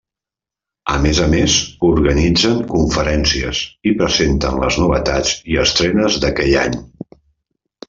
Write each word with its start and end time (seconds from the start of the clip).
A 0.93 0.93
més 1.01 1.19
a 1.25 1.27
més, 1.33 1.57
organitzen 1.89 2.63
conferències 2.71 3.61
i 3.91 3.95
presenten 4.01 4.59
les 4.65 4.81
novetats 4.85 5.37
i 5.55 5.63
estrenes 5.67 6.21
d'aquell 6.27 6.61
any. 6.67 6.83